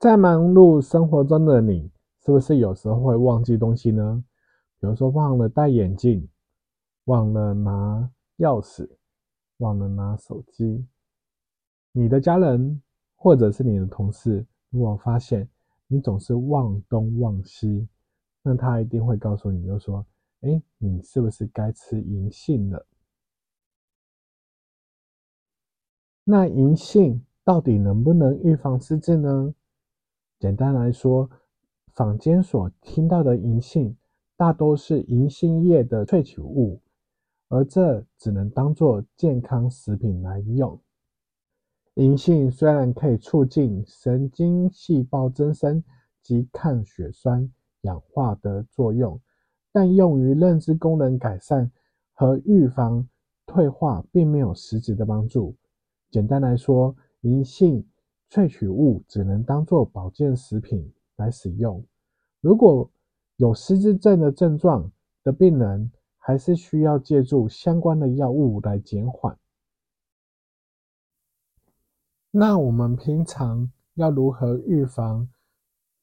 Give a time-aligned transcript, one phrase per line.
[0.00, 1.90] 在忙碌生活中的你，
[2.24, 4.24] 是不是有时候会忘记东西呢？
[4.80, 6.26] 比如说忘了戴眼镜，
[7.04, 8.88] 忘了拿钥匙，
[9.58, 10.86] 忘了拿手机。
[11.92, 12.80] 你的家人
[13.14, 15.46] 或者是你的同事，如果发现
[15.86, 17.86] 你总是忘东忘西，
[18.42, 20.06] 那他一定会告诉你，就说
[20.40, 22.86] ：“哎，你是不是该吃银杏了？”
[26.24, 29.54] 那银杏到底能不能预防失智呢？
[30.40, 31.28] 简单来说，
[31.92, 33.94] 坊间所听到的银杏，
[34.38, 36.80] 大多是银杏叶的萃取物，
[37.50, 40.80] 而这只能当做健康食品来用。
[41.96, 45.84] 银杏虽然可以促进神经细胞增生
[46.22, 47.52] 及抗血栓
[47.82, 49.20] 氧化的作用，
[49.70, 51.70] 但用于认知功能改善
[52.14, 53.06] 和预防
[53.44, 55.54] 退化，并没有实质的帮助。
[56.10, 57.86] 简单来说，银杏。
[58.30, 61.84] 萃取物只能当做保健食品来使用。
[62.40, 62.88] 如果
[63.36, 64.90] 有失智症的症状
[65.24, 69.36] 的病人，还是需要借助相关的药物来减缓。
[72.30, 75.28] 那我们平常要如何预防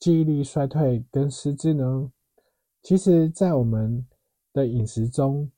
[0.00, 2.10] 记忆力衰退跟失智呢？
[2.82, 4.06] 其实，在我们
[4.52, 5.50] 的饮食中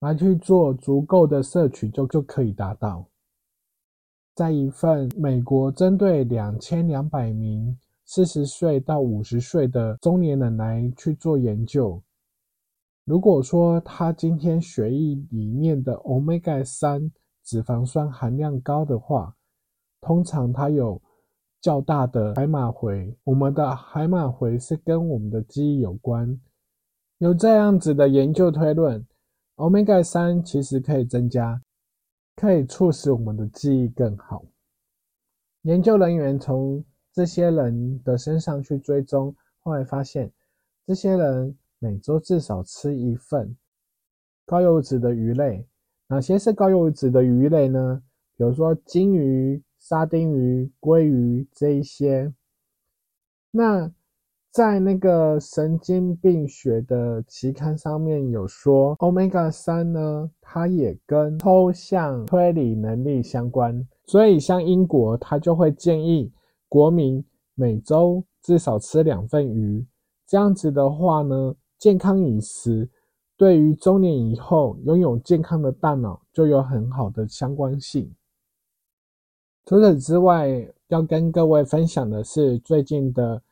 [0.00, 3.06] 来去做足够的摄取，就就可以达到。
[4.36, 7.74] 在一份美国针对两千两百名
[8.04, 12.02] 四十岁到五十岁的中年人来去做研究，
[13.06, 17.10] 如果说他今天血液里面的 omega 三
[17.42, 19.34] 脂肪酸含量高的话，
[20.02, 21.00] 通常他有
[21.62, 23.16] 较大的海马回。
[23.24, 26.38] 我们的海马回是跟我们的记忆有关，
[27.16, 29.02] 有这样子的研究推论
[29.56, 31.58] ，omega 三其实可以增加。
[32.36, 34.44] 可以促使我们的记忆更好。
[35.62, 40.30] 研究人员从这些人的身上去追踪，后来发现，
[40.86, 43.56] 这些人每周至少吃一份
[44.44, 45.66] 高油脂的鱼类。
[46.08, 48.02] 哪些是高油脂的鱼类呢？
[48.36, 52.32] 比如说金鱼、沙丁鱼、鲑鱼这一些。
[53.50, 53.90] 那
[54.56, 66.32] 在那个神经病学的期刊上面有说，Omega 三呢，它也跟抽象推理能力相关，所以像英国，它就会建议
[66.70, 67.22] 国民
[67.54, 69.86] 每周至少吃两份鱼。
[70.26, 72.88] 这样子的话呢，健康饮食
[73.36, 78.10] 对于中年以后拥有健康的大脑就有很好的相关性。
[79.66, 83.42] 除此之外，要跟各位分享的是最近的。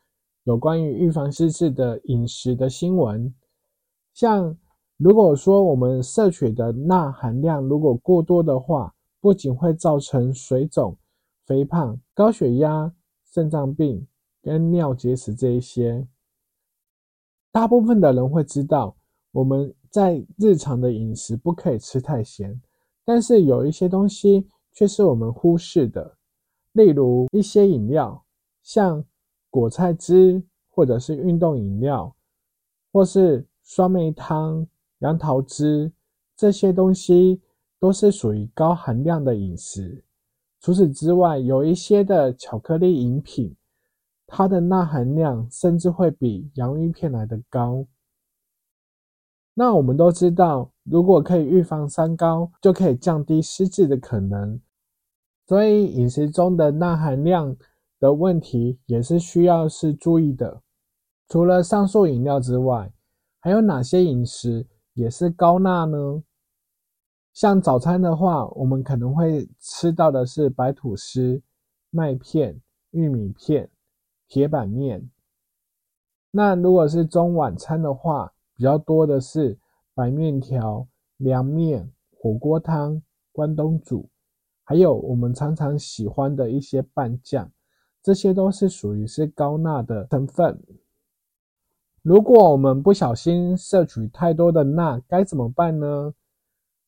[0.45, 3.35] 有关于预防失智的饮食的新闻，
[4.13, 4.55] 像
[4.99, 10.95] 如果说我们摄取的钠含量如果过多的话，不仅会造成水肿、
[11.47, 12.93] 肥胖、高血压、
[13.33, 14.07] 肾脏病
[14.43, 16.07] 跟尿结石这一些。
[17.51, 18.95] 大部分的人会知道，
[19.33, 22.61] 我们在日常的饮食不可以吃太咸，
[23.03, 26.19] 但是有一些东西却是我们忽视的，
[26.73, 28.23] 例如一些饮料，
[28.63, 29.03] 像。
[29.55, 32.13] 果菜汁，或者是运动饮料，
[32.93, 34.67] 或是酸梅汤、
[34.99, 35.93] 杨桃汁，
[36.37, 37.41] 这些东西
[37.79, 40.03] 都是属于高含量的饮食。
[40.59, 43.55] 除此之外，有一些的巧克力饮品，
[44.27, 47.87] 它的钠含量甚至会比洋芋片来的高。
[49.55, 54.61] 那我们都知道，如果可以预防三高，就可以降低失智的可能。
[55.47, 57.57] 所以饮食中的钠含量。
[57.99, 60.63] 的问题也是需要是注意的。
[61.29, 62.93] 除了上述饮料之外，
[63.41, 66.23] 还有哪些饮食也是高钠呢？
[67.33, 71.43] 像早餐的话，我们可能会吃到的是白吐司、
[71.91, 72.61] 麦片、
[72.91, 73.69] 玉米片、
[74.29, 75.11] 铁板面。
[76.31, 79.59] 那如果是中晚餐的话，比较多的是
[79.95, 80.87] 白面条、
[81.17, 83.03] 凉面、火锅汤、
[83.33, 84.09] 关东煮，
[84.63, 87.51] 还有我们常常喜欢的一些拌酱，
[88.05, 90.63] 这些都是属于是高钠的成分。
[92.03, 96.15] 如果我们不小心摄取太多的钠，该怎么办呢？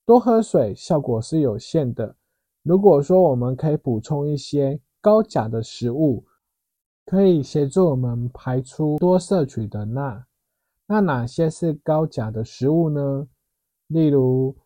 [0.05, 2.15] 多喝水效果是有限的。
[2.63, 6.25] 如果说我们可以补充一些高钾的食物。
[7.07, 10.27] 可以协助我们排出多摄取的钠。
[10.87, 13.29] 那哪些是高钾的食物呢？
[13.87, 14.57] 例如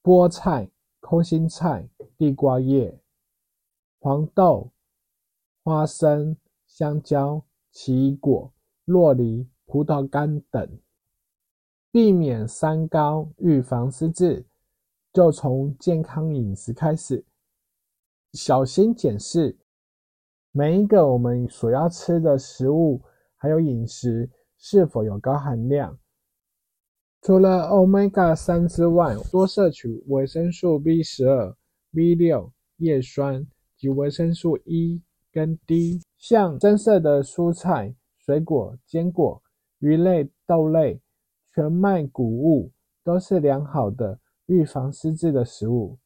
[0.00, 0.70] 菠菜、
[1.00, 2.96] 空心菜、地瓜叶、
[3.98, 4.70] 黄豆、
[5.68, 6.34] 花生、
[6.66, 8.50] 香蕉、奇异果、
[8.86, 10.78] 洛梨、葡萄干等。
[11.90, 14.46] 避免三高，预防失智，
[15.12, 17.24] 就从健康饮食开始，
[18.32, 19.58] 小心检视。
[20.52, 23.02] 每一个我们所要吃的食物，
[23.36, 25.98] 还有饮食是否有高含量？
[27.20, 31.54] 除了 Omega 三之外，多摄取维生素 B 十二、
[31.92, 35.02] B 六、叶酸及维生素 E
[35.38, 36.00] 跟低。
[36.18, 39.40] 像深色的蔬菜、水果、坚果、
[39.78, 41.00] 鱼类、豆类、
[41.54, 42.72] 全麦谷物，
[43.04, 45.96] 都是良好的预防失智的食物。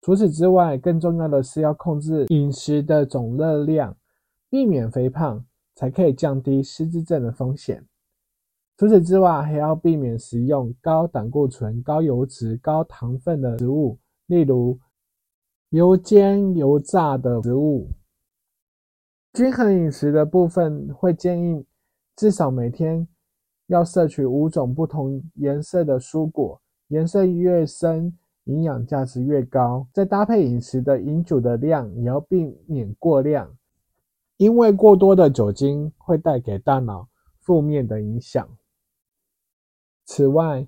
[0.00, 3.94] 除此之外，更重要的是要控制饮食的总热量，
[4.48, 5.44] 避免肥胖，
[5.74, 7.86] 才可以降低失智症的风险。
[8.78, 13.98] 除此之外，还要避免食用高胆固醇、高油脂、高糖分的食物，
[14.28, 14.78] 例如
[15.68, 17.90] 油煎、油炸的食物。
[19.32, 21.64] 均衡饮食的部分会建议
[22.16, 23.06] 至少每天
[23.66, 28.16] 要摄取五种不同颜色的蔬果，颜色越深。
[28.44, 33.54] 营养价值越高，再搭配饮食的饮酒的量也要避免过量，
[34.38, 37.06] 因为过多的酒精会带给大脑
[37.38, 38.48] 负面的影响。
[40.06, 40.66] 此外，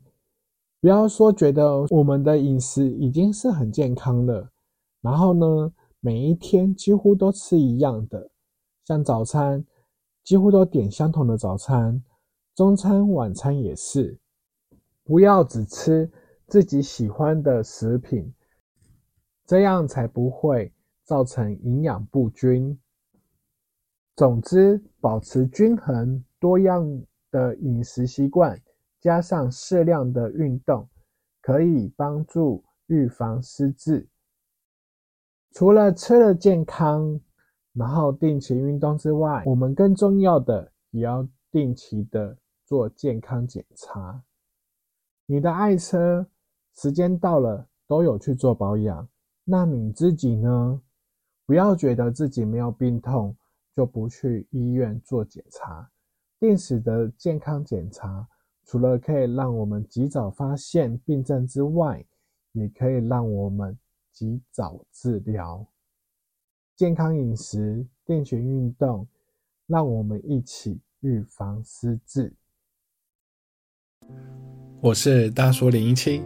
[0.81, 4.51] 不要说觉得我们的饮食已经是很健康了，
[5.01, 8.31] 然后呢，每一天几乎都吃一样的，
[8.85, 9.65] 像早餐
[10.25, 12.03] 几乎都点相同的早餐，
[12.55, 14.19] 中餐、晚餐也是，
[15.05, 16.11] 不要只吃。
[16.49, 18.31] 自己喜欢的食品，
[19.47, 20.71] 这样才不会
[21.03, 22.79] 造成营养不均。
[24.15, 26.87] 总之，保持均衡多样
[27.31, 28.61] 的饮食习惯，
[29.01, 30.87] 加上适量的运动，
[31.41, 34.07] 可以帮助预防失智。
[35.53, 37.19] 除了吃的健康，
[37.73, 44.23] 然后定期运动之外，我们更重要的也要定期的做健康检查。
[45.27, 46.27] 你的爱车。
[46.75, 49.07] 时间到了，都有去做保养。
[49.45, 50.81] 那你自己呢？
[51.45, 53.37] 不要觉得自己没有病痛
[53.77, 55.87] 就不去医院做检查。
[56.41, 58.27] 定时的健康检查，
[58.65, 62.03] 除了可以让我们及早发现病症之外，
[62.53, 63.79] 也可以让我们
[64.11, 65.67] 及早治疗。
[66.75, 69.07] 健康饮食、定期运动，
[69.67, 72.33] 让我们一起预防失智。
[74.81, 76.23] 我是大叔零一七。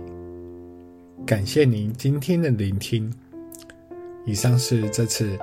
[1.27, 3.13] 感谢您今天的聆听。
[4.25, 5.37] 以上是这次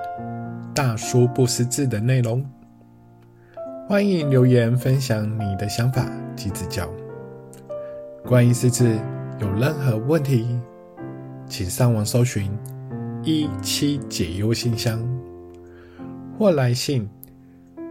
[0.74, 2.44] 大叔不识字的内容。
[3.86, 6.90] 欢迎留言分享你的想法及指教。
[8.24, 8.98] 关于识字
[9.38, 10.58] 有任何问题，
[11.46, 12.50] 请上网搜寻
[13.26, 15.02] 一七解忧信箱，
[16.38, 17.08] 或来信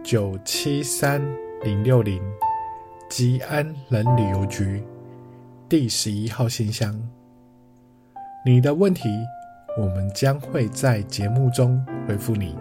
[0.00, 1.20] 九七三
[1.64, 2.22] 零六零
[3.10, 4.80] 吉安人旅游局
[5.68, 6.96] 第十一号信箱。
[8.46, 9.08] 你的问题，
[9.76, 12.56] 我们将会在节目中回复你。